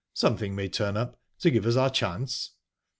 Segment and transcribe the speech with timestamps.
[0.15, 2.55] "Something may turn up, to give us our chance."